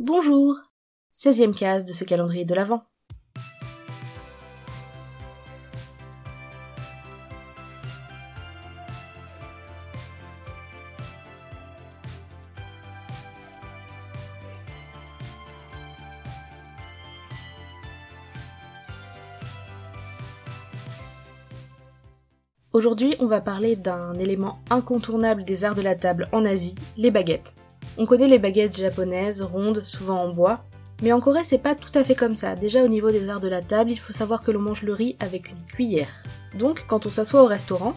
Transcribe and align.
Bonjour 0.00 0.54
16e 1.12 1.52
case 1.52 1.84
de 1.84 1.92
ce 1.92 2.04
calendrier 2.04 2.44
de 2.44 2.54
l'Avent. 2.54 2.84
Aujourd'hui, 22.72 23.16
on 23.18 23.26
va 23.26 23.40
parler 23.40 23.74
d'un 23.74 24.16
élément 24.16 24.60
incontournable 24.70 25.42
des 25.42 25.64
arts 25.64 25.74
de 25.74 25.82
la 25.82 25.96
table 25.96 26.28
en 26.30 26.44
Asie, 26.44 26.76
les 26.96 27.10
baguettes. 27.10 27.56
On 28.00 28.06
connaît 28.06 28.28
les 28.28 28.38
baguettes 28.38 28.78
japonaises, 28.78 29.42
rondes, 29.42 29.84
souvent 29.84 30.22
en 30.22 30.28
bois, 30.32 30.60
mais 31.02 31.12
en 31.12 31.18
Corée 31.18 31.42
c'est 31.42 31.58
pas 31.58 31.74
tout 31.74 31.90
à 31.96 32.04
fait 32.04 32.14
comme 32.14 32.36
ça. 32.36 32.54
Déjà 32.54 32.84
au 32.84 32.88
niveau 32.88 33.10
des 33.10 33.28
arts 33.28 33.40
de 33.40 33.48
la 33.48 33.60
table, 33.60 33.90
il 33.90 33.98
faut 33.98 34.12
savoir 34.12 34.42
que 34.44 34.52
l'on 34.52 34.60
mange 34.60 34.82
le 34.82 34.92
riz 34.92 35.16
avec 35.18 35.50
une 35.50 35.66
cuillère. 35.66 36.22
Donc 36.56 36.84
quand 36.86 37.06
on 37.06 37.10
s'assoit 37.10 37.42
au 37.42 37.46
restaurant, 37.46 37.96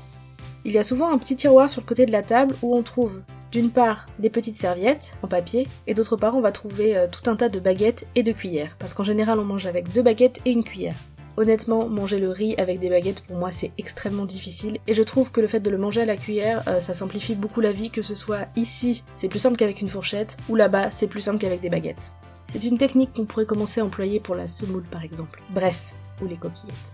il 0.66 0.72
y 0.72 0.80
a 0.80 0.84
souvent 0.84 1.14
un 1.14 1.20
petit 1.20 1.36
tiroir 1.36 1.70
sur 1.70 1.82
le 1.82 1.86
côté 1.86 2.08
de 2.08 2.12
la 2.12 2.24
table 2.24 2.56
où 2.64 2.76
on 2.76 2.82
trouve 2.82 3.22
d'une 3.52 3.70
part 3.70 4.08
des 4.18 4.32
petites 4.32 4.56
serviettes 4.56 5.14
en 5.22 5.28
papier 5.28 5.68
et 5.86 5.94
d'autre 5.94 6.16
part 6.16 6.36
on 6.36 6.42
va 6.42 6.52
trouver 6.52 6.98
euh, 6.98 7.08
tout 7.08 7.30
un 7.30 7.36
tas 7.36 7.50
de 7.50 7.60
baguettes 7.60 8.08
et 8.16 8.24
de 8.24 8.32
cuillères 8.32 8.78
parce 8.80 8.94
qu'en 8.94 9.04
général 9.04 9.40
on 9.40 9.46
mange 9.46 9.68
avec 9.68 9.92
deux 9.92 10.02
baguettes 10.02 10.40
et 10.46 10.52
une 10.52 10.64
cuillère. 10.64 10.96
Honnêtement, 11.38 11.88
manger 11.88 12.20
le 12.20 12.30
riz 12.30 12.56
avec 12.58 12.80
des 12.80 12.90
baguettes 12.90 13.22
pour 13.22 13.38
moi 13.38 13.52
c'est 13.52 13.72
extrêmement 13.78 14.26
difficile 14.26 14.78
et 14.88 14.94
je 14.94 15.04
trouve 15.04 15.32
que 15.32 15.42
le 15.42 15.48
fait 15.48 15.62
de 15.62 15.70
le 15.70 15.78
manger 15.78 16.02
à 16.02 16.06
la 16.06 16.18
cuillère 16.18 16.64
euh, 16.68 16.80
ça 16.80 16.94
simplifie 16.94 17.36
beaucoup 17.36 17.62
la 17.62 17.72
vie 17.72 17.90
que 17.90 18.02
ce 18.02 18.16
soit 18.16 18.48
ici 18.56 19.04
c'est 19.16 19.30
plus 19.30 19.40
simple 19.40 19.56
qu'avec 19.56 19.82
une 19.82 19.90
fourchette 19.90 20.38
ou 20.50 20.56
là-bas 20.56 20.92
c'est 20.92 21.08
plus 21.08 21.22
simple 21.22 21.40
qu'avec 21.40 21.62
des 21.62 21.70
baguettes. 21.70 22.12
C'est 22.52 22.66
une 22.66 22.78
technique 22.78 23.14
qu'on 23.14 23.26
pourrait 23.26 23.46
commencer 23.46 23.80
à 23.80 23.86
employer 23.86 24.20
pour 24.20 24.36
la 24.36 24.50
semoule 24.50 24.84
par 24.84 25.04
exemple. 25.04 25.42
Bref, 25.52 25.94
ou 26.22 26.28
les 26.28 26.36
coquillettes. 26.36 26.94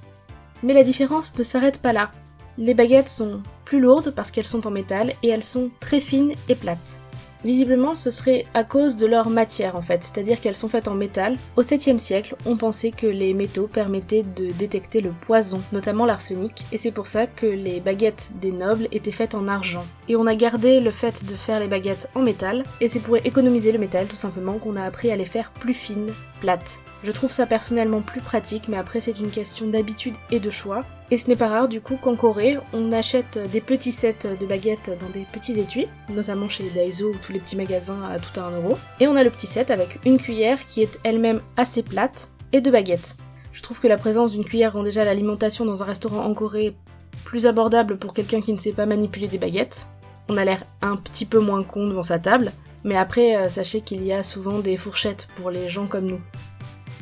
Mais 0.61 0.73
la 0.73 0.83
différence 0.83 1.35
ne 1.37 1.43
s'arrête 1.43 1.81
pas 1.81 1.93
là. 1.93 2.11
Les 2.59 2.73
baguettes 2.73 3.09
sont 3.09 3.41
plus 3.65 3.79
lourdes 3.79 4.11
parce 4.11 4.29
qu'elles 4.29 4.45
sont 4.45 4.67
en 4.67 4.71
métal 4.71 5.13
et 5.23 5.29
elles 5.29 5.43
sont 5.43 5.69
très 5.79 5.99
fines 5.99 6.33
et 6.47 6.55
plates. 6.55 6.99
Visiblement, 7.45 7.95
ce 7.95 8.11
serait 8.11 8.45
à 8.53 8.63
cause 8.63 8.97
de 8.97 9.05
leur 9.05 9.29
matière 9.29 9.75
en 9.75 9.81
fait, 9.81 10.03
c'est-à-dire 10.03 10.41
qu'elles 10.41 10.55
sont 10.55 10.67
faites 10.67 10.87
en 10.87 10.95
métal. 10.95 11.37
Au 11.55 11.61
7e 11.61 11.97
siècle, 11.97 12.35
on 12.45 12.57
pensait 12.57 12.91
que 12.91 13.07
les 13.07 13.33
métaux 13.33 13.67
permettaient 13.67 14.25
de 14.35 14.51
détecter 14.51 15.01
le 15.01 15.11
poison, 15.11 15.61
notamment 15.71 16.05
l'arsenic, 16.05 16.65
et 16.71 16.77
c'est 16.77 16.91
pour 16.91 17.07
ça 17.07 17.27
que 17.27 17.45
les 17.45 17.79
baguettes 17.79 18.31
des 18.41 18.51
nobles 18.51 18.87
étaient 18.91 19.11
faites 19.11 19.35
en 19.35 19.47
argent. 19.47 19.85
Et 20.09 20.15
on 20.15 20.27
a 20.27 20.35
gardé 20.35 20.79
le 20.79 20.91
fait 20.91 21.25
de 21.25 21.35
faire 21.35 21.59
les 21.59 21.67
baguettes 21.67 22.09
en 22.15 22.21
métal, 22.21 22.63
et 22.81 22.89
c'est 22.89 22.99
pour 22.99 23.17
économiser 23.17 23.71
le 23.71 23.79
métal 23.79 24.07
tout 24.07 24.15
simplement 24.15 24.57
qu'on 24.57 24.75
a 24.75 24.83
appris 24.83 25.11
à 25.11 25.15
les 25.15 25.25
faire 25.25 25.51
plus 25.51 25.73
fines, 25.73 26.11
plates. 26.41 26.79
Je 27.03 27.11
trouve 27.11 27.31
ça 27.31 27.45
personnellement 27.45 28.01
plus 28.01 28.21
pratique, 28.21 28.67
mais 28.67 28.77
après 28.77 29.01
c'est 29.01 29.19
une 29.19 29.29
question 29.29 29.67
d'habitude 29.67 30.15
et 30.31 30.39
de 30.39 30.49
choix. 30.49 30.83
Et 31.09 31.17
ce 31.17 31.29
n'est 31.29 31.35
pas 31.35 31.47
rare 31.47 31.67
du 31.67 31.79
coup 31.79 31.95
qu'en 31.95 32.15
Corée, 32.15 32.57
on 32.73 32.91
achète 32.91 33.39
des 33.51 33.61
petits 33.61 33.91
sets 33.91 34.27
de 34.39 34.45
baguettes 34.45 34.97
dans 34.99 35.09
des 35.09 35.25
petits 35.31 35.59
étuis, 35.59 35.87
notamment 36.09 36.49
chez 36.49 36.69
Daiso 36.69 37.11
ou 37.11 37.15
tous 37.21 37.31
les 37.31 37.39
petits 37.39 37.55
magasins 37.55 38.03
à 38.03 38.19
tout 38.19 38.37
à 38.39 38.43
1 38.43 38.51
euro. 38.57 38.77
Et 38.99 39.07
on 39.07 39.15
a 39.15 39.23
le 39.23 39.29
petit 39.29 39.47
set 39.47 39.71
avec 39.71 39.99
une 40.05 40.17
cuillère 40.17 40.65
qui 40.65 40.81
est 40.81 40.99
elle-même 41.03 41.41
assez 41.55 41.83
plate 41.83 42.29
et 42.51 42.61
deux 42.61 42.71
baguettes. 42.71 43.15
Je 43.51 43.61
trouve 43.61 43.79
que 43.79 43.87
la 43.87 43.97
présence 43.97 44.31
d'une 44.31 44.45
cuillère 44.45 44.73
rend 44.73 44.83
déjà 44.83 45.03
l'alimentation 45.03 45.65
dans 45.65 45.81
un 45.81 45.85
restaurant 45.85 46.25
en 46.25 46.33
Corée 46.33 46.75
plus 47.23 47.47
abordable 47.47 47.97
pour 47.97 48.13
quelqu'un 48.13 48.41
qui 48.41 48.53
ne 48.53 48.57
sait 48.57 48.71
pas 48.71 48.85
manipuler 48.85 49.27
des 49.27 49.37
baguettes. 49.37 49.87
On 50.29 50.37
a 50.37 50.45
l'air 50.45 50.63
un 50.81 50.95
petit 50.95 51.25
peu 51.25 51.39
moins 51.39 51.63
con 51.63 51.87
devant 51.87 52.03
sa 52.03 52.19
table, 52.19 52.51
mais 52.83 52.95
après, 52.95 53.35
euh, 53.35 53.49
sachez 53.49 53.81
qu'il 53.81 54.03
y 54.03 54.13
a 54.13 54.23
souvent 54.23 54.59
des 54.59 54.77
fourchettes 54.77 55.27
pour 55.35 55.49
les 55.51 55.67
gens 55.67 55.87
comme 55.87 56.05
nous. 56.05 56.21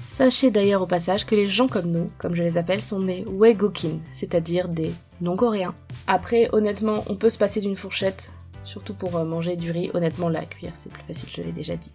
Sachez 0.07 0.51
d'ailleurs 0.51 0.83
au 0.83 0.87
passage 0.87 1.25
que 1.25 1.35
les 1.35 1.47
gens 1.47 1.67
comme 1.67 1.87
nous, 1.87 2.09
comme 2.17 2.35
je 2.35 2.43
les 2.43 2.57
appelle, 2.57 2.81
sont 2.81 3.01
des 3.01 3.25
Wegokin, 3.27 3.99
c'est-à-dire 4.11 4.69
des 4.69 4.91
non-coréens. 5.19 5.73
Après, 6.05 6.49
honnêtement, 6.53 7.03
on 7.07 7.15
peut 7.15 7.29
se 7.29 7.39
passer 7.39 7.59
d'une 7.59 7.75
fourchette, 7.75 8.31
surtout 8.63 8.93
pour 8.93 9.15
euh, 9.17 9.25
manger 9.25 9.55
du 9.55 9.71
riz. 9.71 9.89
Honnêtement, 9.93 10.29
la 10.29 10.45
cuillère, 10.45 10.75
c'est 10.75 10.91
plus 10.91 11.03
facile, 11.03 11.29
je 11.31 11.41
l'ai 11.41 11.51
déjà 11.51 11.75
dit. 11.75 11.91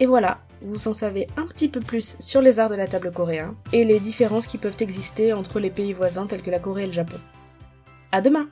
Et 0.00 0.06
voilà, 0.06 0.40
vous 0.62 0.88
en 0.88 0.94
savez 0.94 1.28
un 1.36 1.46
petit 1.46 1.68
peu 1.68 1.80
plus 1.80 2.16
sur 2.18 2.40
les 2.40 2.58
arts 2.58 2.70
de 2.70 2.74
la 2.74 2.88
table 2.88 3.12
coréen 3.12 3.54
et 3.72 3.84
les 3.84 4.00
différences 4.00 4.46
qui 4.46 4.58
peuvent 4.58 4.76
exister 4.80 5.32
entre 5.32 5.60
les 5.60 5.70
pays 5.70 5.92
voisins 5.92 6.26
tels 6.26 6.42
que 6.42 6.50
la 6.50 6.58
Corée 6.58 6.84
et 6.84 6.86
le 6.88 6.92
Japon. 6.92 7.18
À 8.10 8.20
demain! 8.20 8.48